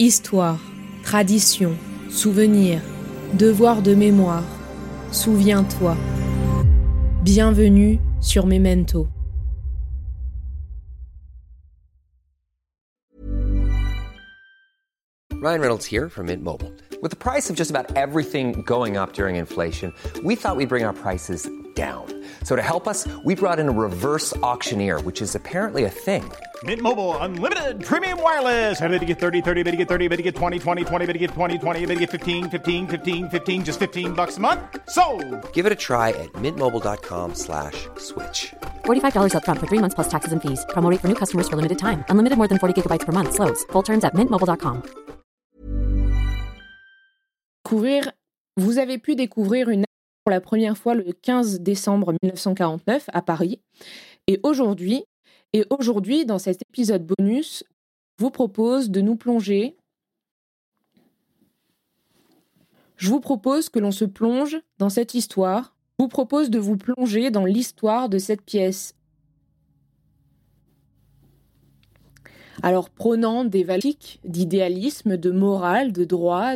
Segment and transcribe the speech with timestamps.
[0.00, 0.58] Histoire,
[1.04, 1.78] tradition,
[2.10, 2.82] souvenir,
[3.34, 4.42] devoir de mémoire.
[5.12, 5.96] Souviens-toi.
[7.22, 9.06] Bienvenue sur Memento.
[15.32, 16.72] Ryan Reynolds here from Mint Mobile.
[17.00, 19.92] With the price of just about everything going up during inflation,
[20.24, 22.06] we thought we'd bring our prices down.
[22.42, 26.24] So to help us, we brought in a reverse auctioneer, which is apparently a thing.
[26.64, 28.80] Mint Mobile unlimited premium wireless.
[28.80, 31.06] Ready to get 30, 30, bit to get 30, bit to get 20, 20, 20,
[31.06, 34.36] bit to get 20, 20, bit to get 15, 15, 15, 15 just 15 bucks
[34.36, 34.60] a month?
[34.88, 35.04] So,
[35.52, 38.54] Give it a try at mintmobile.com slash switch.
[38.84, 40.64] $45 upfront for three months plus taxes and fees.
[40.70, 42.04] Promo for new customers for limited time.
[42.08, 43.34] Unlimited more than 40 gigabytes per month.
[43.34, 43.64] Slows.
[43.72, 44.82] Full terms at mintmobile.com.
[47.64, 48.12] Découvrir,
[48.56, 49.84] vous avez pu découvrir une
[50.24, 53.60] pour la première fois le 15 décembre 1949 à Paris.
[54.26, 55.04] Et aujourd'hui,
[55.54, 57.62] et aujourd'hui, dans cet épisode bonus,
[58.18, 59.76] je vous propose de nous plonger.
[62.96, 65.76] Je vous propose que l'on se plonge dans cette histoire.
[65.96, 68.96] Je vous propose de vous plonger dans l'histoire de cette pièce.
[72.64, 73.92] Alors, prônant des valeurs
[74.24, 76.54] d'idéalisme, de morale, de droit,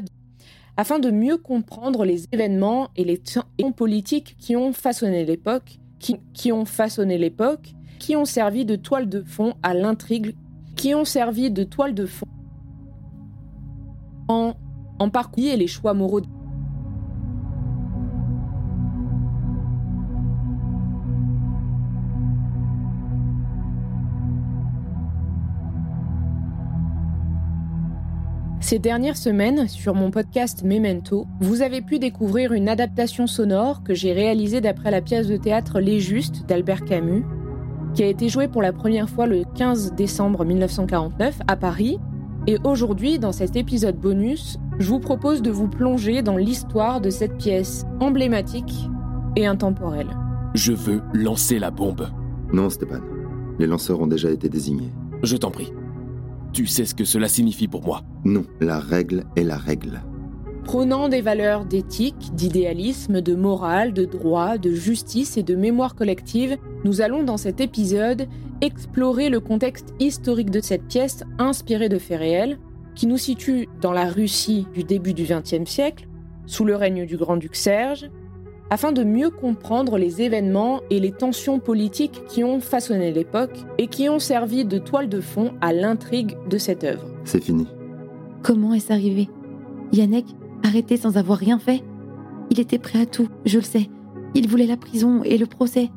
[0.77, 6.17] afin de mieux comprendre les événements et les temps politiques qui ont façonné l'époque, qui,
[6.35, 10.35] qui ont façonné l'époque, qui ont servi de toile de fond à l'intrigue,
[10.77, 12.27] qui ont servi de toile de fond
[14.29, 14.55] en,
[14.99, 16.23] en les choix moraux.
[28.69, 33.95] Ces dernières semaines, sur mon podcast Memento, vous avez pu découvrir une adaptation sonore que
[33.95, 37.25] j'ai réalisée d'après la pièce de théâtre Les Justes d'Albert Camus,
[37.95, 41.99] qui a été jouée pour la première fois le 15 décembre 1949 à Paris.
[42.47, 47.11] Et aujourd'hui, dans cet épisode bonus, je vous propose de vous plonger dans l'histoire de
[47.11, 48.89] cette pièce emblématique
[49.37, 50.09] et intemporelle.
[50.55, 52.09] Je veux lancer la bombe.
[52.53, 53.03] Non, Stéphane.
[53.59, 54.93] Les lanceurs ont déjà été désignés.
[55.23, 55.73] Je t'en prie.
[56.53, 58.03] Tu sais ce que cela signifie pour moi.
[58.25, 60.01] Non, la règle est la règle.
[60.65, 66.57] Prônant des valeurs d'éthique, d'idéalisme, de morale, de droit, de justice et de mémoire collective,
[66.85, 68.29] nous allons dans cet épisode
[68.61, 72.59] explorer le contexte historique de cette pièce inspirée de faits réels,
[72.95, 76.09] qui nous situe dans la Russie du début du XXe siècle,
[76.47, 78.11] sous le règne du grand-duc Serge,
[78.71, 83.87] afin de mieux comprendre les événements et les tensions politiques qui ont façonné l'époque et
[83.87, 87.07] qui ont servi de toile de fond à l'intrigue de cette œuvre.
[87.25, 87.67] C'est fini.
[88.43, 89.29] Comment est-ce arrivé?
[89.93, 90.27] Yannick,
[90.65, 91.83] arrêté sans avoir rien fait?
[92.51, 93.89] Il était prêt à tout, je le sais.
[94.35, 95.91] Il voulait la prison et le procès.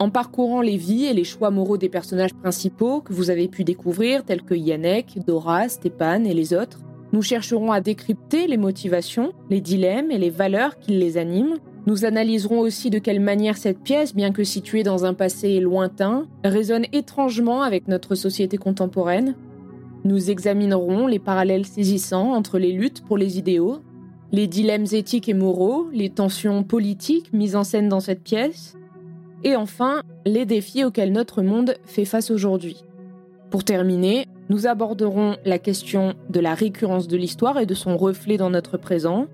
[0.00, 3.62] En parcourant les vies et les choix moraux des personnages principaux que vous avez pu
[3.62, 6.80] découvrir, tels que Yannick, Dora, Stéphane et les autres,
[7.12, 11.58] nous chercherons à décrypter les motivations, les dilemmes et les valeurs qui les animent.
[11.86, 16.26] Nous analyserons aussi de quelle manière cette pièce, bien que située dans un passé lointain,
[16.42, 19.36] résonne étrangement avec notre société contemporaine.
[20.02, 23.78] Nous examinerons les parallèles saisissants entre les luttes pour les idéaux,
[24.32, 28.76] les dilemmes éthiques et moraux, les tensions politiques mises en scène dans cette pièce,
[29.44, 32.84] et enfin les défis auxquels notre monde fait face aujourd'hui.
[33.50, 38.36] Pour terminer, nous aborderons la question de la récurrence de l'histoire et de son reflet
[38.36, 39.26] dans notre présent.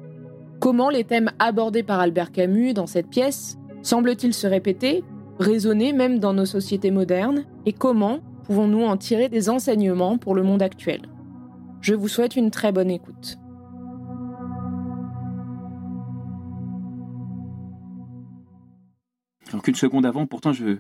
[0.59, 5.03] Comment les thèmes abordés par Albert Camus dans cette pièce semblent-ils se répéter,
[5.38, 10.42] résonner même dans nos sociétés modernes, et comment pouvons-nous en tirer des enseignements pour le
[10.42, 11.00] monde actuel?
[11.81, 13.38] Je vous souhaite une très bonne écoute.
[19.59, 20.78] Qu'une seconde avant, pourtant, je.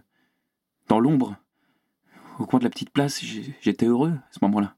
[0.88, 1.36] Dans l'ombre,
[2.38, 3.22] au coin de la petite place,
[3.60, 4.74] j'étais heureux à ce moment-là.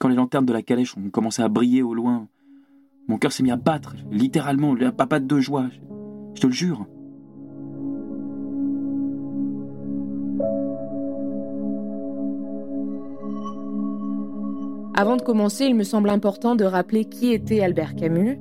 [0.00, 2.28] Quand les lanternes de la calèche ont commencé à briller au loin,
[3.08, 5.68] mon cœur s'est mis à battre, littéralement, à papatte de joie.
[6.34, 6.86] Je te le jure.
[14.94, 18.38] Avant de commencer, il me semble important de rappeler qui était Albert Camus.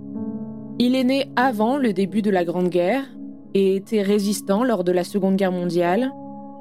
[0.77, 3.05] Il est né avant le début de la Grande Guerre
[3.53, 6.11] et était résistant lors de la Seconde Guerre mondiale.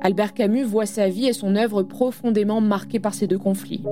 [0.01, 3.83] Albert Camus voit sa vie et son œuvre profondément marquées par ces deux conflits.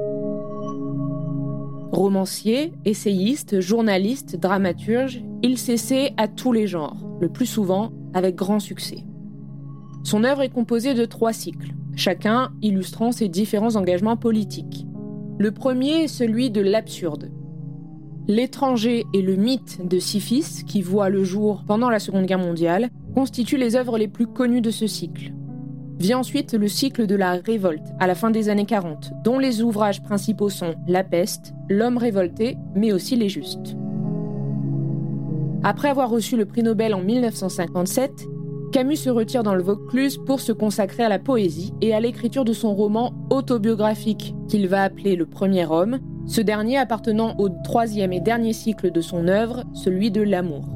[1.92, 8.60] Romancier, essayiste, journaliste, dramaturge, il s'essaie à tous les genres, le plus souvent avec grand
[8.60, 9.04] succès.
[10.04, 14.86] Son œuvre est composée de trois cycles, chacun illustrant ses différents engagements politiques.
[15.38, 17.30] Le premier est celui de l'absurde.
[18.28, 22.90] L'étranger et le mythe de Sisyphe, qui voit le jour pendant la Seconde Guerre mondiale,
[23.14, 25.32] constituent les œuvres les plus connues de ce cycle.
[26.00, 29.62] Vient ensuite le cycle de la révolte, à la fin des années 40, dont les
[29.62, 33.76] ouvrages principaux sont La peste, L'homme révolté, mais aussi Les Justes.
[35.62, 38.10] Après avoir reçu le prix Nobel en 1957,
[38.72, 42.44] Camus se retire dans le Vaucluse pour se consacrer à la poésie et à l'écriture
[42.44, 48.12] de son roman autobiographique, qu'il va appeler Le Premier Homme, ce dernier appartenant au troisième
[48.12, 50.68] et dernier cycle de son œuvre, celui de l'amour.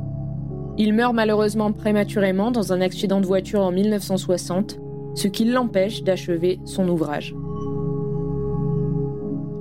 [0.79, 4.79] Il meurt malheureusement prématurément dans un accident de voiture en 1960,
[5.15, 7.35] ce qui l'empêche d'achever son ouvrage.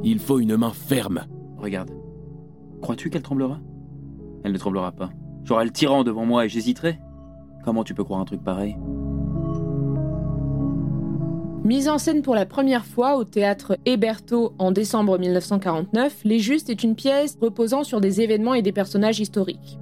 [0.04, 1.22] Il faut une main ferme.
[1.58, 1.92] Regarde.
[2.82, 3.60] Crois-tu qu'elle tremblera?
[4.44, 5.10] Elle ne tremblera pas.
[5.44, 7.00] J'aurai le tyran devant moi et j'hésiterai
[7.66, 8.78] Comment tu peux croire un truc pareil?
[11.70, 16.72] Mise en scène pour la première fois au théâtre Héberto en décembre 1949, Les Justes
[16.72, 19.78] est une pièce reposant sur des événements et des personnages historiques.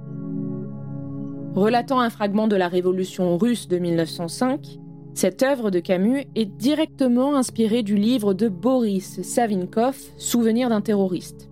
[1.54, 4.78] Relatant un fragment de la révolution russe de 1905,
[5.14, 11.47] cette œuvre de Camus est directement inspirée du livre de Boris Savinkov, Souvenir d'un terroriste.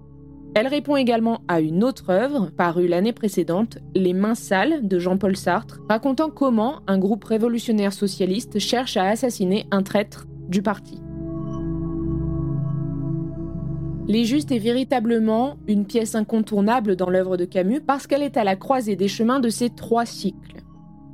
[0.59, 5.37] Elle répond également à une autre œuvre, parue l'année précédente, Les Mains sales de Jean-Paul
[5.37, 10.99] Sartre, racontant comment un groupe révolutionnaire socialiste cherche à assassiner un traître du parti.
[14.09, 18.45] Les Justes est véritablement une pièce incontournable dans l'œuvre de Camus parce qu'elle est à
[18.45, 20.63] la croisée des chemins de ces trois cycles.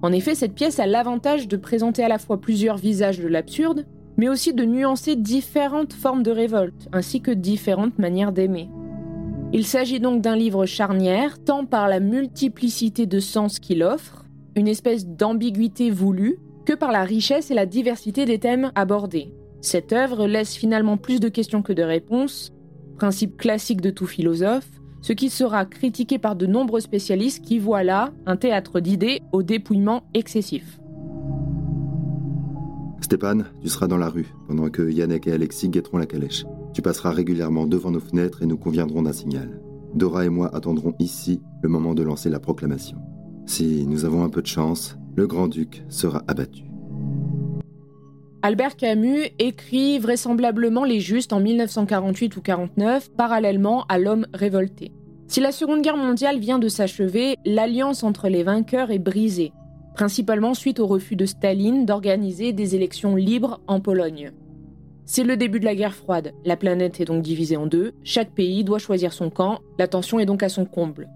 [0.03, 3.87] En effet, cette pièce a l'avantage de présenter à la fois plusieurs visages de l'absurde,
[4.17, 8.69] mais aussi de nuancer différentes formes de révolte, ainsi que différentes manières d'aimer.
[9.55, 14.25] Il s'agit donc d'un livre charnière, tant par la multiplicité de sens qu'il offre,
[14.57, 19.35] une espèce d'ambiguïté voulue, que par la richesse et la diversité des thèmes abordés.
[19.61, 22.51] Cette œuvre laisse finalement plus de questions que de réponses,
[22.97, 24.69] principe classique de tout philosophe,
[25.03, 29.43] ce qui sera critiqué par de nombreux spécialistes qui voient là un théâtre d'idées au
[29.43, 30.81] dépouillement excessif.
[33.03, 36.45] Stéphane, tu seras dans la rue pendant que Yannick et Alexis guetteront la calèche.
[36.73, 39.61] Tu passeras régulièrement devant nos fenêtres et nous conviendrons d'un signal.
[39.95, 42.99] Dora et moi attendrons ici le moment de lancer la proclamation.
[43.47, 46.65] Si nous avons un peu de chance, le grand-duc sera abattu.
[48.41, 54.91] Albert Camus écrit vraisemblablement Les Justes en 1948 ou 49, parallèlement à L'homme révolté.
[55.29, 59.53] Si la Seconde Guerre mondiale vient de s'achever, l'alliance entre les vainqueurs est brisée,
[59.95, 64.33] principalement suite au refus de Staline d'organiser des élections libres en Pologne.
[65.05, 68.33] C'est le début de la guerre froide, la planète est donc divisée en deux, chaque
[68.33, 71.09] pays doit choisir son camp, la tension est donc à son comble.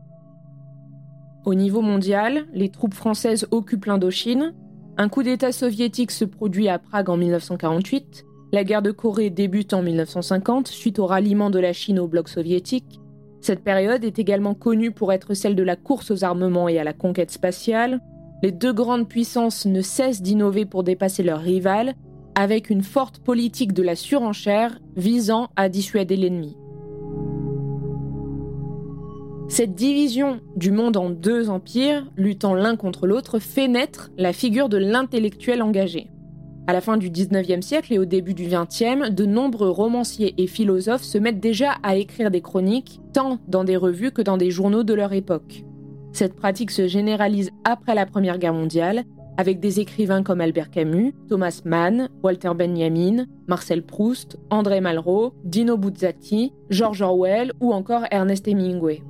[1.44, 4.54] Au niveau mondial, les troupes françaises occupent l'Indochine,
[4.96, 9.74] un coup d'État soviétique se produit à Prague en 1948, la guerre de Corée débute
[9.74, 13.00] en 1950 suite au ralliement de la Chine au bloc soviétique.
[13.40, 16.84] Cette période est également connue pour être celle de la course aux armements et à
[16.84, 18.00] la conquête spatiale.
[18.42, 21.94] Les deux grandes puissances ne cessent d'innover pour dépasser leurs rivales
[22.36, 26.56] avec une forte politique de la surenchère visant à dissuader l'ennemi.
[29.48, 34.68] Cette division du monde en deux empires, luttant l'un contre l'autre, fait naître la figure
[34.68, 36.08] de l'intellectuel engagé.
[36.66, 40.48] À la fin du 19e siècle et au début du 20e, de nombreux romanciers et
[40.48, 44.50] philosophes se mettent déjà à écrire des chroniques, tant dans des revues que dans des
[44.50, 45.64] journaux de leur époque.
[46.12, 49.04] Cette pratique se généralise après la Première Guerre mondiale
[49.36, 55.76] avec des écrivains comme Albert Camus, Thomas Mann, Walter Benjamin, Marcel Proust, André Malraux, Dino
[55.76, 59.02] Buzzati, George Orwell ou encore Ernest Hemingway.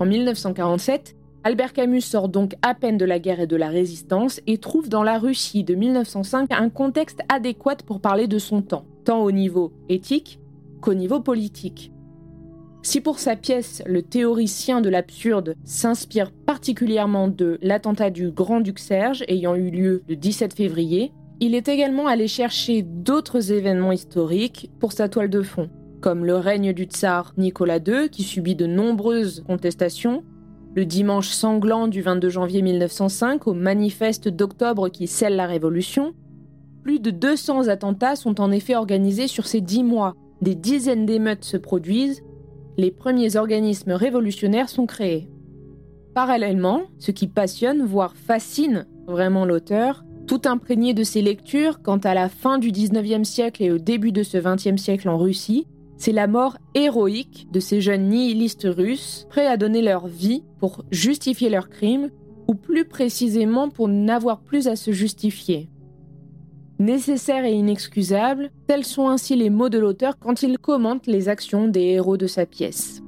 [0.00, 4.40] En 1947, Albert Camus sort donc à peine de la guerre et de la résistance
[4.46, 8.84] et trouve dans la Russie de 1905 un contexte adéquat pour parler de son temps,
[9.04, 10.38] tant au niveau éthique
[10.80, 11.91] qu'au niveau politique.
[12.84, 19.22] Si pour sa pièce, le théoricien de l'absurde s'inspire particulièrement de l'attentat du Grand-Duc Serge
[19.28, 24.92] ayant eu lieu le 17 février, il est également allé chercher d'autres événements historiques pour
[24.92, 25.70] sa toile de fond,
[26.00, 30.24] comme le règne du tsar Nicolas II qui subit de nombreuses contestations,
[30.74, 36.14] le dimanche sanglant du 22 janvier 1905 au manifeste d'octobre qui scelle la Révolution.
[36.82, 41.44] Plus de 200 attentats sont en effet organisés sur ces dix mois, des dizaines d'émeutes
[41.44, 42.22] se produisent
[42.76, 45.28] les premiers organismes révolutionnaires sont créés.
[46.14, 52.14] Parallèlement, ce qui passionne, voire fascine vraiment l'auteur, tout imprégné de ses lectures quant à
[52.14, 56.12] la fin du 19e siècle et au début de ce 20e siècle en Russie, c'est
[56.12, 61.48] la mort héroïque de ces jeunes nihilistes russes prêts à donner leur vie pour justifier
[61.48, 62.10] leurs crimes,
[62.48, 65.70] ou plus précisément pour n'avoir plus à se justifier
[66.84, 71.68] nécessaire et inexcusable, tels sont ainsi les mots de l'auteur quand il commente les actions
[71.68, 73.02] des héros de sa pièce.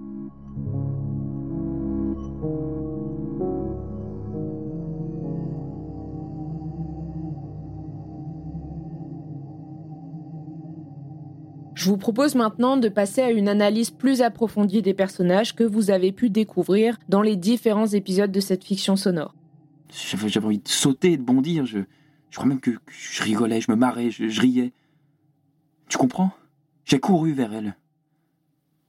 [11.75, 15.91] Je vous propose maintenant de passer à une analyse plus approfondie des personnages que vous
[15.91, 19.35] avez pu découvrir dans les différents épisodes de cette fiction sonore.
[19.91, 21.67] J'avais envie de sauter, de bondir,
[22.35, 24.73] je crois même que, je rigolais, je me marrais, je, riais.
[25.89, 26.33] Tu comprends?
[26.85, 27.77] J'ai couru vers elle.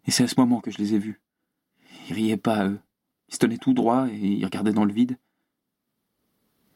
[0.07, 1.21] Et c'est à ce moment que je les ai vus.
[2.09, 2.79] Ils riaient pas, eux.
[3.29, 5.19] Ils se tenaient tout droit et ils regardaient dans le vide.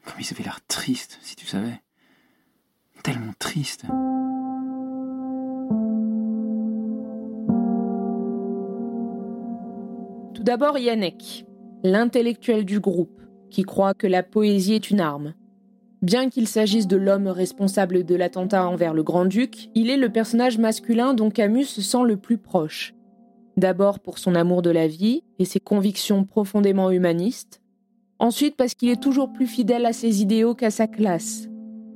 [0.04, 1.82] Comme ils avaient l'air tristes, si tu savais.
[3.02, 3.86] Tellement tristes.
[10.34, 11.46] Tout d'abord Yannick,
[11.82, 15.34] l'intellectuel du groupe, qui croit que la poésie est une arme.
[16.02, 20.56] Bien qu'il s'agisse de l'homme responsable de l'attentat envers le grand-duc, il est le personnage
[20.56, 22.94] masculin dont Camus se sent le plus proche.
[23.58, 27.60] D'abord pour son amour de la vie et ses convictions profondément humanistes,
[28.18, 31.48] ensuite parce qu'il est toujours plus fidèle à ses idéaux qu'à sa classe.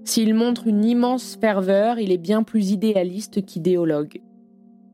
[0.05, 4.21] S'il montre une immense ferveur, il est bien plus idéaliste qu'idéologue.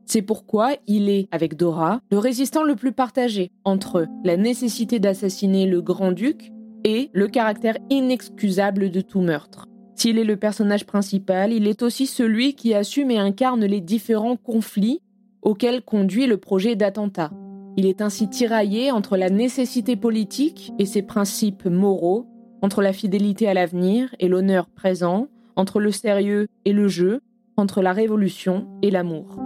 [0.05, 5.65] C'est pourquoi il est, avec Dora, le résistant le plus partagé entre la nécessité d'assassiner
[5.67, 6.51] le grand-duc
[6.83, 9.67] et le caractère inexcusable de tout meurtre.
[9.95, 14.37] S'il est le personnage principal, il est aussi celui qui assume et incarne les différents
[14.37, 15.01] conflits
[15.41, 17.31] auxquels conduit le projet d'attentat.
[17.77, 22.27] Il est ainsi tiraillé entre la nécessité politique et ses principes moraux,
[22.61, 27.21] entre la fidélité à l'avenir et l'honneur présent, entre le sérieux et le jeu,
[27.57, 29.39] entre la révolution et l'amour.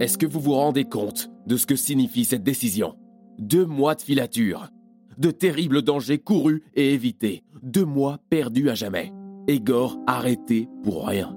[0.00, 2.94] Est-ce que vous vous rendez compte de ce que signifie cette décision?
[3.38, 4.68] Deux mois de filature,
[5.18, 9.12] de terribles dangers courus et évités, deux mois perdus à jamais.
[9.46, 11.36] Egor arrêté pour rien.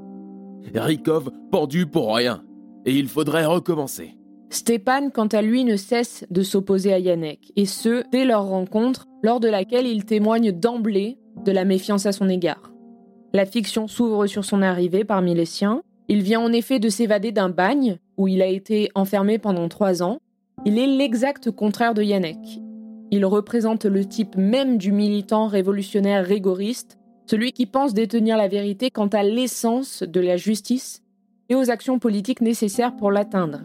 [0.73, 2.43] Rikov pendu pour rien.
[2.85, 4.17] Et il faudrait recommencer.
[4.49, 9.07] Stépan, quant à lui, ne cesse de s'opposer à Yannick, et ce, dès leur rencontre,
[9.23, 12.73] lors de laquelle il témoigne d'emblée de la méfiance à son égard.
[13.33, 17.31] La fiction s'ouvre sur son arrivée parmi les siens, il vient en effet de s'évader
[17.31, 20.19] d'un bagne où il a été enfermé pendant trois ans.
[20.65, 22.61] Il est l'exact contraire de Yannick.
[23.11, 28.89] Il représente le type même du militant révolutionnaire rigoriste, celui qui pense détenir la vérité
[28.89, 31.03] quant à l'essence de la justice
[31.49, 33.61] et aux actions politiques nécessaires pour l'atteindre.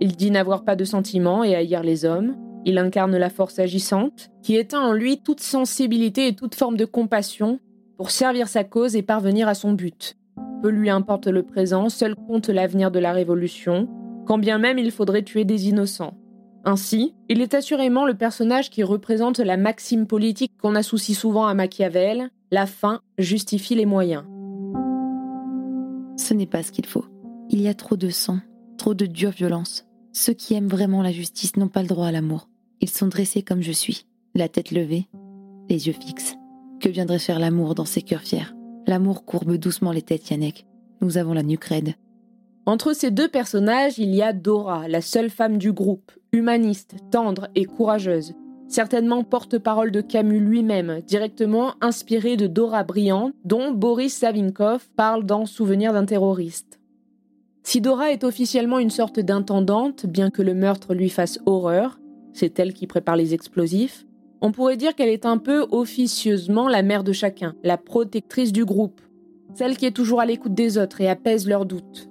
[0.00, 2.36] Il dit n'avoir pas de sentiments et haïr les hommes.
[2.64, 6.84] Il incarne la force agissante, qui éteint en lui toute sensibilité et toute forme de
[6.84, 7.60] compassion
[7.96, 10.16] pour servir sa cause et parvenir à son but.
[10.62, 13.88] Peu lui importe le présent, seul compte l'avenir de la Révolution,
[14.26, 16.14] quand bien même il faudrait tuer des innocents.
[16.64, 21.54] Ainsi, il est assurément le personnage qui représente la maxime politique qu'on associe souvent à
[21.54, 24.24] Machiavel, la fin justifie les moyens.
[26.16, 27.06] Ce n'est pas ce qu'il faut.
[27.48, 28.40] Il y a trop de sang,
[28.76, 29.86] trop de dure violence.
[30.12, 32.48] Ceux qui aiment vraiment la justice n'ont pas le droit à l'amour.
[32.80, 35.08] Ils sont dressés comme je suis, la tête levée,
[35.68, 36.36] les yeux fixes.
[36.80, 38.54] Que viendrait faire l'amour dans ces cœurs fiers?
[38.86, 40.66] L'amour courbe doucement les têtes, Yannick.
[41.00, 41.94] Nous avons la nuque raide.
[42.70, 47.48] Entre ces deux personnages, il y a Dora, la seule femme du groupe, humaniste, tendre
[47.56, 48.34] et courageuse.
[48.68, 55.46] Certainement porte-parole de Camus lui-même, directement inspirée de Dora Briand, dont Boris Savinkov parle dans
[55.46, 56.78] Souvenir d'un terroriste.
[57.64, 61.98] Si Dora est officiellement une sorte d'intendante, bien que le meurtre lui fasse horreur,
[62.34, 64.06] c'est elle qui prépare les explosifs,
[64.40, 68.64] on pourrait dire qu'elle est un peu officieusement la mère de chacun, la protectrice du
[68.64, 69.00] groupe,
[69.56, 72.09] celle qui est toujours à l'écoute des autres et apaise leurs doutes.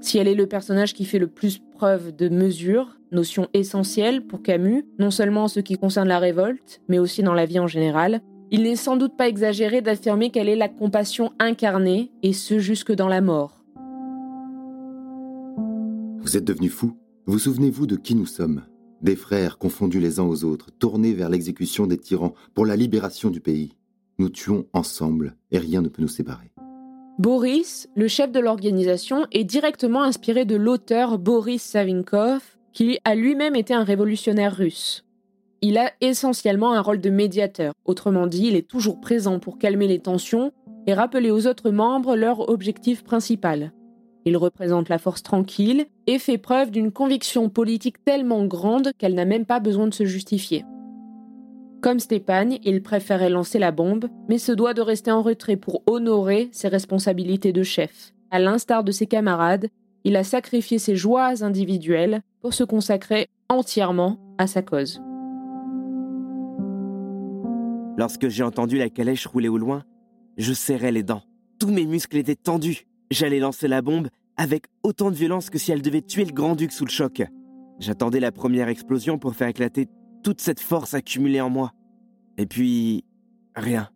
[0.00, 4.42] Si elle est le personnage qui fait le plus preuve de mesure, notion essentielle pour
[4.42, 7.66] Camus, non seulement en ce qui concerne la révolte, mais aussi dans la vie en
[7.66, 12.58] général, il n'est sans doute pas exagéré d'affirmer qu'elle est la compassion incarnée, et ce
[12.58, 13.64] jusque dans la mort.
[16.20, 18.62] Vous êtes devenu fou Vous souvenez-vous de qui nous sommes?
[19.02, 23.30] Des frères confondus les uns aux autres, tournés vers l'exécution des tyrans pour la libération
[23.30, 23.74] du pays.
[24.18, 26.50] Nous tuons ensemble et rien ne peut nous séparer.
[27.18, 32.40] Boris, le chef de l'organisation, est directement inspiré de l'auteur Boris Savinkov,
[32.72, 35.04] qui a lui-même été un révolutionnaire russe.
[35.60, 39.88] Il a essentiellement un rôle de médiateur, autrement dit, il est toujours présent pour calmer
[39.88, 40.52] les tensions
[40.86, 43.72] et rappeler aux autres membres leur objectif principal.
[44.24, 49.24] Il représente la force tranquille et fait preuve d'une conviction politique tellement grande qu'elle n'a
[49.24, 50.64] même pas besoin de se justifier.
[51.80, 55.82] Comme Stéphane, il préférait lancer la bombe, mais se doit de rester en retrait pour
[55.86, 58.12] honorer ses responsabilités de chef.
[58.32, 59.68] À l'instar de ses camarades,
[60.02, 65.00] il a sacrifié ses joies individuelles pour se consacrer entièrement à sa cause.
[67.96, 69.84] Lorsque j'ai entendu la calèche rouler au loin,
[70.36, 71.22] je serrais les dents.
[71.60, 72.86] Tous mes muscles étaient tendus.
[73.10, 76.72] J'allais lancer la bombe avec autant de violence que si elle devait tuer le grand-duc
[76.72, 77.22] sous le choc.
[77.78, 79.86] J'attendais la première explosion pour faire éclater
[80.22, 81.72] toute cette force accumulée en moi.
[82.36, 83.04] Et puis,
[83.54, 83.88] rien.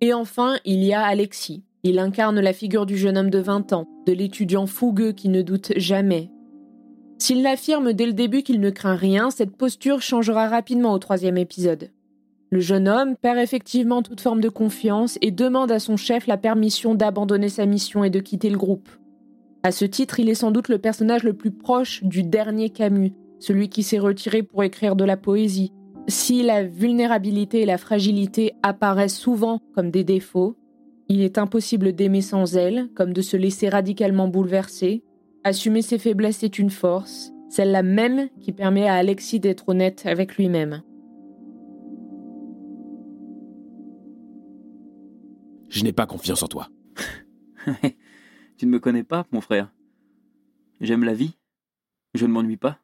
[0.00, 1.62] Et enfin, il y a Alexis.
[1.82, 5.42] Il incarne la figure du jeune homme de 20 ans, de l'étudiant fougueux qui ne
[5.42, 6.30] doute jamais.
[7.18, 11.36] S'il l'affirme dès le début qu'il ne craint rien, cette posture changera rapidement au troisième
[11.36, 11.90] épisode.
[12.50, 16.36] Le jeune homme perd effectivement toute forme de confiance et demande à son chef la
[16.36, 18.88] permission d'abandonner sa mission et de quitter le groupe.
[19.62, 23.12] À ce titre, il est sans doute le personnage le plus proche du dernier Camus,
[23.40, 25.72] celui qui s'est retiré pour écrire de la poésie.
[26.06, 30.56] Si la vulnérabilité et la fragilité apparaissent souvent comme des défauts,
[31.08, 35.02] il est impossible d'aimer sans elles, comme de se laisser radicalement bouleverser.
[35.42, 40.36] Assumer ses faiblesses est une force, celle-là même qui permet à Alexis d'être honnête avec
[40.36, 40.82] lui-même.
[45.68, 46.68] Je n'ai pas confiance en toi.
[48.56, 49.72] tu ne me connais pas, mon frère.
[50.80, 51.38] J'aime la vie.
[52.14, 52.79] Je ne m'ennuie pas.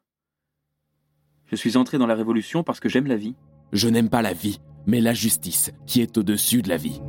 [1.49, 3.35] Je suis entré dans la Révolution parce que j'aime la vie.
[3.71, 7.01] Je n'aime pas la vie, mais la justice, qui est au-dessus de la vie.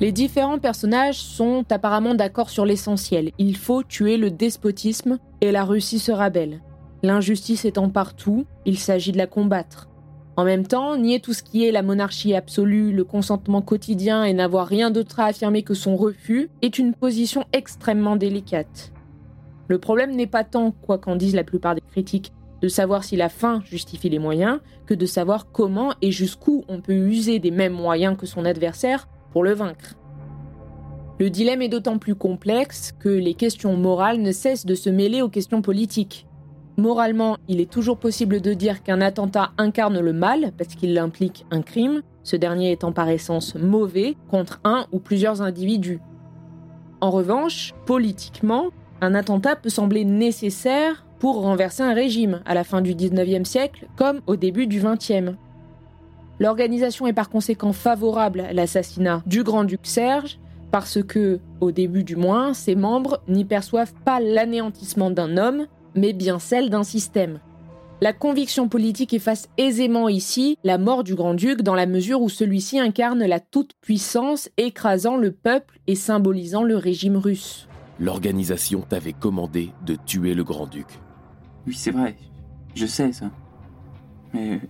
[0.00, 3.30] Les différents personnages sont apparemment d'accord sur l'essentiel.
[3.38, 6.60] Il faut tuer le despotisme et la Russie sera belle.
[7.04, 9.88] L'injustice étant partout, il s'agit de la combattre.
[10.36, 14.32] En même temps, nier tout ce qui est la monarchie absolue, le consentement quotidien et
[14.32, 18.92] n'avoir rien d'autre à affirmer que son refus est une position extrêmement délicate.
[19.68, 22.32] Le problème n'est pas tant, quoi qu'en disent la plupart des critiques,
[22.62, 26.80] de savoir si la fin justifie les moyens, que de savoir comment et jusqu'où on
[26.80, 29.94] peut user des mêmes moyens que son adversaire pour le vaincre.
[31.20, 35.20] Le dilemme est d'autant plus complexe que les questions morales ne cessent de se mêler
[35.20, 36.26] aux questions politiques.
[36.76, 41.44] Moralement, il est toujours possible de dire qu'un attentat incarne le mal parce qu'il implique
[41.50, 45.98] un crime, ce dernier étant par essence mauvais, contre un ou plusieurs individus.
[47.00, 48.68] En revanche, politiquement,
[49.00, 53.86] un attentat peut sembler nécessaire pour renverser un régime à la fin du 19e siècle
[53.96, 55.34] comme au début du 20e.
[56.40, 60.38] L'organisation est par conséquent favorable à l'assassinat du grand-duc Serge
[60.70, 66.12] parce que, au début du moins, ses membres n'y perçoivent pas l'anéantissement d'un homme, mais
[66.12, 67.40] bien celle d'un système.
[68.00, 72.78] La conviction politique efface aisément ici la mort du grand-duc dans la mesure où celui-ci
[72.78, 77.66] incarne la toute-puissance écrasant le peuple et symbolisant le régime russe.
[77.98, 80.86] L'organisation t'avait commandé de tuer le grand-duc.
[81.66, 82.16] Oui, c'est vrai.
[82.74, 83.30] Je sais ça.
[84.32, 84.60] Mais.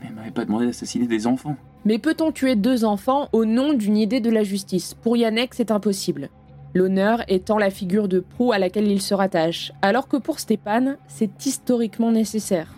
[0.00, 1.56] Mais elle m'avait pas demandé d'assassiner des enfants.
[1.84, 4.94] Mais peut-on tuer deux enfants au nom d'une idée de la justice?
[4.94, 6.30] Pour Yannick, c'est impossible
[6.74, 10.96] l'honneur étant la figure de proue à laquelle il se rattache, alors que pour Stéphane,
[11.06, 12.74] c'est historiquement nécessaire.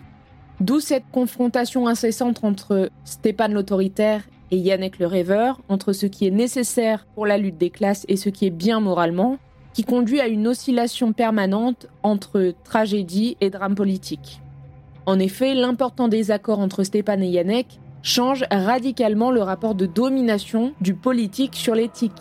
[0.59, 6.31] D'où cette confrontation incessante entre Stéphane l'autoritaire et Yannick le rêveur, entre ce qui est
[6.31, 9.37] nécessaire pour la lutte des classes et ce qui est bien moralement,
[9.73, 14.41] qui conduit à une oscillation permanente entre tragédie et drame politique.
[15.05, 20.93] En effet, l'important désaccord entre Stéphane et Yannick change radicalement le rapport de domination du
[20.93, 22.11] politique sur l'éthique,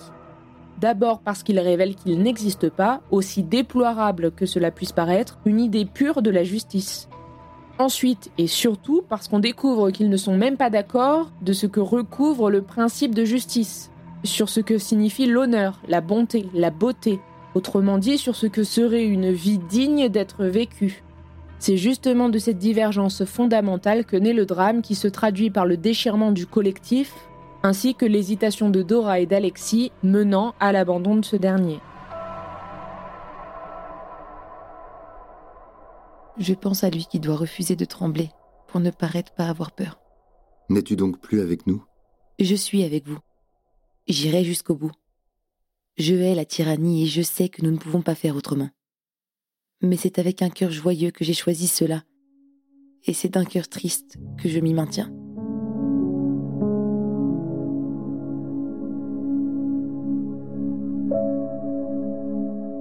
[0.81, 5.85] D'abord parce qu'il révèle qu'il n'existe pas, aussi déplorable que cela puisse paraître, une idée
[5.85, 7.09] pure de la justice.
[7.79, 11.81] Ensuite et surtout parce qu'on découvre qu'ils ne sont même pas d'accord de ce que
[11.81, 13.91] recouvre le principe de justice,
[14.25, 17.21] sur ce que signifie l'honneur, la bonté, la beauté,
[17.55, 21.03] autrement dit sur ce que serait une vie digne d'être vécue.
[21.59, 25.77] C'est justement de cette divergence fondamentale que naît le drame qui se traduit par le
[25.77, 27.15] déchirement du collectif
[27.63, 31.81] ainsi que l'hésitation de Dora et d'Alexis menant à l'abandon de ce dernier.
[36.39, 38.31] Je pense à lui qui doit refuser de trembler
[38.67, 40.01] pour ne paraître pas avoir peur.
[40.71, 41.85] N'es-tu donc plus avec nous?
[42.39, 43.19] Je suis avec vous.
[44.09, 44.93] J'irai jusqu'au bout.
[46.01, 48.71] Je hais la tyrannie et je sais que nous ne pouvons pas faire autrement.
[49.83, 52.05] Mais c'est avec un cœur joyeux que j'ai choisi cela.
[53.05, 55.13] Et c'est d'un cœur triste que je m'y maintiens.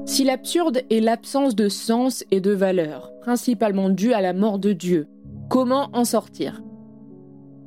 [0.06, 4.72] Si l'absurde est l'absence de sens et de valeur, principalement due à la mort de
[4.72, 5.10] Dieu,
[5.50, 6.64] comment en sortir?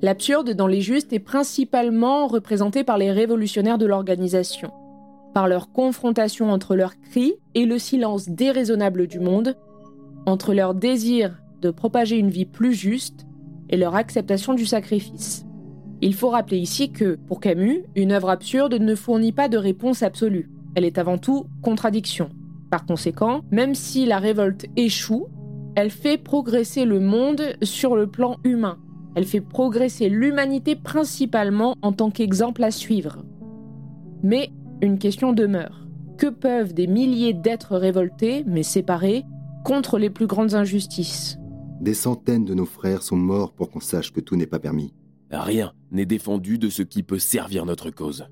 [0.00, 4.72] L'absurde dans les justes est principalement représenté par les révolutionnaires de l'organisation,
[5.34, 9.56] par leur confrontation entre leurs cris et le silence déraisonnable du monde,
[10.26, 13.26] entre leur désir de propager une vie plus juste
[13.70, 15.46] et leur acceptation du sacrifice.
[16.00, 20.02] Il faut rappeler ici que, pour Camus, une œuvre absurde ne fournit pas de réponse
[20.02, 20.50] absolue.
[20.74, 22.30] Elle est avant tout contradiction.
[22.70, 25.28] Par conséquent, même si la révolte échoue,
[25.76, 28.78] elle fait progresser le monde sur le plan humain.
[29.14, 33.24] Elle fait progresser l'humanité principalement en tant qu'exemple à suivre.
[34.22, 34.50] Mais
[34.82, 35.86] une question demeure.
[36.18, 39.24] Que peuvent des milliers d'êtres révoltés, mais séparés,
[39.64, 41.38] contre les plus grandes injustices?
[41.80, 44.92] Des centaines de nos frères sont morts pour qu'on sache que tout n'est pas permis.
[45.30, 48.26] Rien n'est défendu de ce qui peut servir notre cause.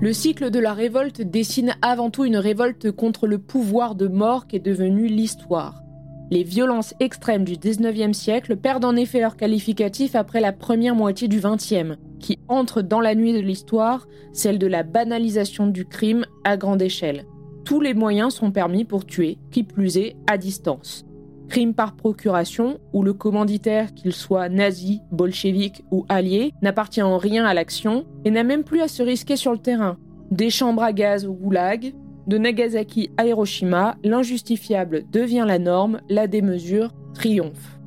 [0.00, 4.46] Le cycle de la révolte dessine avant tout une révolte contre le pouvoir de mort
[4.46, 5.83] qui est devenu l'histoire.
[6.30, 11.28] Les violences extrêmes du 19e siècle perdent en effet leur qualificatif après la première moitié
[11.28, 16.24] du 20e, qui entre dans la nuit de l'histoire, celle de la banalisation du crime
[16.44, 17.24] à grande échelle.
[17.64, 21.04] Tous les moyens sont permis pour tuer, qui plus est, à distance.
[21.48, 27.44] Crime par procuration, où le commanditaire, qu'il soit nazi, bolchevique ou allié, n'appartient en rien
[27.44, 29.98] à l'action et n'a même plus à se risquer sur le terrain.
[30.30, 31.94] Des chambres à gaz au goulag,
[32.26, 37.78] de Nagasaki à Hiroshima, l'injustifiable devient la norme, la démesure triomphe.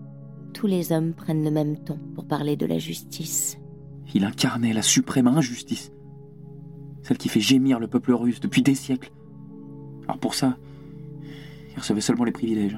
[0.53, 3.57] Tous les hommes prennent le même ton pour parler de la justice.
[4.13, 5.91] Il incarnait la suprême injustice.
[7.03, 9.11] Celle qui fait gémir le peuple russe depuis des siècles.
[10.05, 10.57] Alors pour ça,
[11.71, 12.77] il recevait seulement les privilèges.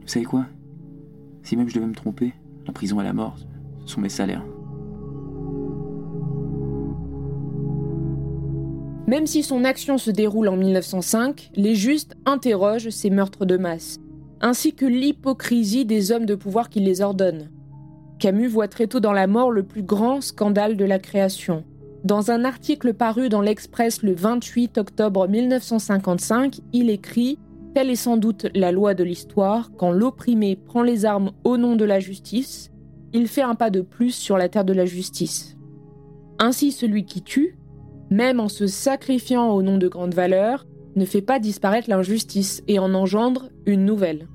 [0.00, 0.46] Vous savez quoi?
[1.42, 2.32] Si même je devais me tromper,
[2.66, 3.36] la prison et la mort
[3.84, 4.44] sont mes salaires.
[9.08, 14.00] Même si son action se déroule en 1905, les justes interrogent ces meurtres de masse,
[14.42, 17.48] ainsi que l'hypocrisie des hommes de pouvoir qui les ordonnent.
[18.18, 21.64] Camus voit très tôt dans la mort le plus grand scandale de la création.
[22.04, 27.38] Dans un article paru dans l'Express le 28 octobre 1955, il écrit
[27.74, 31.76] Telle est sans doute la loi de l'histoire, quand l'opprimé prend les armes au nom
[31.76, 32.70] de la justice,
[33.14, 35.56] il fait un pas de plus sur la terre de la justice.
[36.38, 37.56] Ainsi celui qui tue,
[38.10, 40.66] même en se sacrifiant au nom de grandes valeurs,
[40.96, 44.28] ne fait pas disparaître l'injustice et en engendre une nouvelle.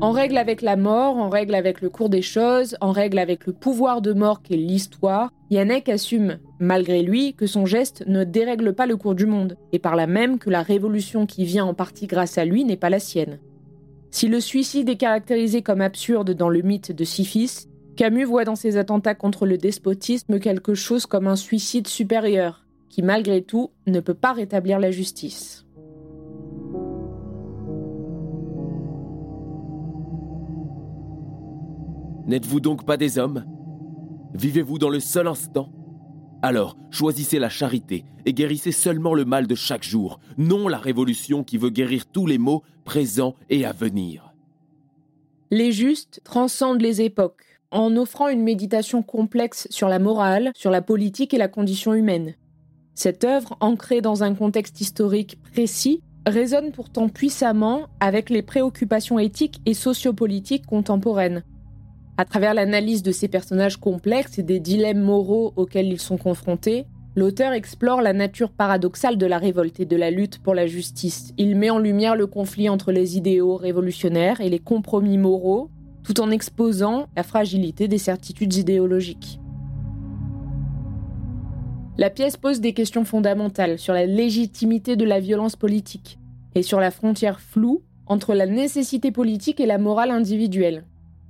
[0.00, 3.46] En règle avec la mort, en règle avec le cours des choses, en règle avec
[3.46, 8.74] le pouvoir de mort qu'est l'histoire, Yannick assume, malgré lui, que son geste ne dérègle
[8.74, 11.74] pas le cours du monde, et par là même que la révolution qui vient en
[11.74, 13.38] partie grâce à lui n'est pas la sienne.
[14.10, 18.56] Si le suicide est caractérisé comme absurde dans le mythe de Sisyphe, Camus voit dans
[18.56, 24.00] ses attentats contre le despotisme quelque chose comme un suicide supérieur, qui malgré tout ne
[24.00, 25.64] peut pas rétablir la justice.
[32.26, 33.44] N'êtes-vous donc pas des hommes?
[34.32, 35.70] Vivez-vous dans le seul instant?
[36.42, 41.44] Alors, choisissez la charité et guérissez seulement le mal de chaque jour, non la révolution
[41.44, 44.32] qui veut guérir tous les maux présents et à venir.
[45.50, 50.80] Les justes transcendent les époques en offrant une méditation complexe sur la morale, sur la
[50.80, 52.34] politique et la condition humaine.
[52.94, 59.60] Cette œuvre, ancrée dans un contexte historique précis, résonne pourtant puissamment avec les préoccupations éthiques
[59.66, 61.42] et sociopolitiques contemporaines,
[62.16, 66.86] à travers l'analyse de ces personnages complexes et des dilemmes moraux auxquels ils sont confrontés,
[67.16, 71.32] l'auteur explore la nature paradoxale de la révolte et de la lutte pour la justice.
[71.38, 75.70] Il met en lumière le conflit entre les idéaux révolutionnaires et les compromis moraux,
[76.04, 79.40] tout en exposant la fragilité des certitudes idéologiques.
[81.96, 86.18] La pièce pose des questions fondamentales sur la légitimité de la violence politique
[86.54, 90.84] et sur la frontière floue entre la nécessité politique et la morale individuelle.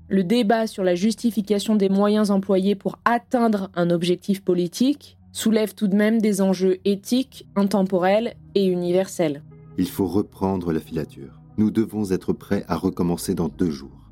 [0.09, 5.89] Le débat sur la justification des moyens employés pour atteindre un objectif politique soulève tout
[5.89, 9.43] de même des enjeux éthiques, intemporels et universels.
[9.77, 11.41] Il faut reprendre la filature.
[11.57, 14.04] Nous devons être prêts à recommencer dans deux jours.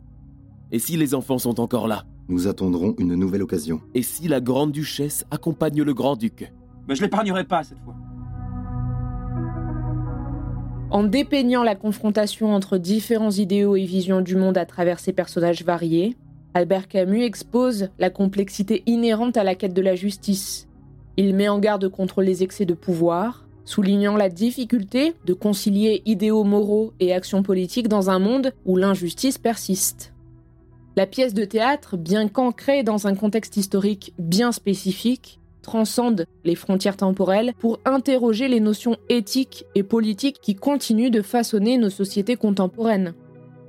[0.74, 2.06] Et si les enfants sont encore là?
[2.28, 3.82] Nous attendrons une nouvelle occasion.
[3.94, 6.50] Et si la grande-duchesse accompagne le grand-duc
[6.88, 7.94] Mais je l'épargnerai pas cette fois.
[10.90, 15.62] En dépeignant la confrontation entre différents idéaux et visions du monde à travers ses personnages
[15.62, 16.16] variés,
[16.54, 20.68] Albert Camus expose la complexité inhérente à la quête de la justice.
[21.18, 26.44] Il met en garde contre les excès de pouvoir, soulignant la difficulté de concilier idéaux
[26.44, 30.11] moraux et actions politiques dans un monde où l'injustice persiste.
[30.94, 36.98] La pièce de théâtre, bien qu'ancrée dans un contexte historique bien spécifique, transcende les frontières
[36.98, 43.14] temporelles pour interroger les notions éthiques et politiques qui continuent de façonner nos sociétés contemporaines.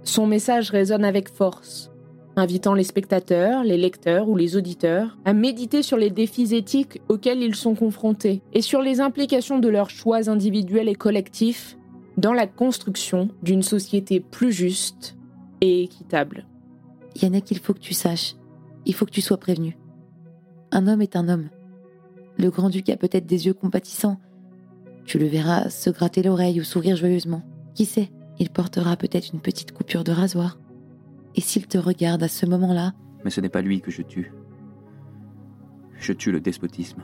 [0.04, 1.92] Son message résonne avec force,
[2.36, 7.42] invitant les spectateurs, les lecteurs ou les auditeurs à méditer sur les défis éthiques auxquels
[7.42, 11.78] ils sont confrontés et sur les implications de leurs choix individuels et collectifs
[12.18, 15.16] dans la construction d'une société plus juste
[15.62, 16.48] et équitable.
[17.22, 18.36] Yannick, il faut que tu saches,
[18.86, 19.78] il faut que tu sois prévenu.
[20.72, 21.50] Un homme est un homme.
[22.38, 24.20] Le grand-duc a peut-être des yeux compatissants.
[25.06, 27.44] Tu le verras se gratter l'oreille ou sourire joyeusement.
[27.76, 30.60] Qui sait, il portera peut-être une petite coupure de rasoir.
[31.36, 32.94] Et s'il te regarde à ce moment-là...
[33.24, 34.34] Mais ce n'est pas lui que je tue.
[35.98, 37.04] Je tue le despotisme.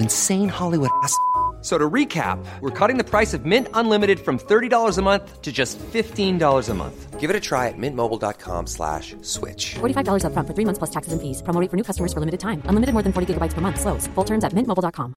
[0.00, 1.14] insane Hollywood ass?
[1.62, 5.52] So to recap, we're cutting the price of Mint Unlimited from $30 a month to
[5.52, 7.20] just $15 a month.
[7.20, 9.74] Give it a try at mintmobile.com slash switch.
[9.74, 11.42] $45 upfront for three months plus taxes and fees.
[11.42, 12.62] Promo rate for new customers for limited time.
[12.64, 13.78] Unlimited more than 40 gigabytes per month.
[13.78, 14.08] Slows.
[14.14, 15.12] Full terms at mintmobile.com.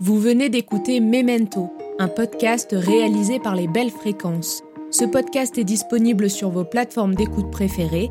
[0.00, 4.62] Vous venez d'écouter Memento, un podcast réalisé par les Belles Fréquences.
[4.90, 8.10] Ce podcast est disponible sur vos plateformes d'écoute préférées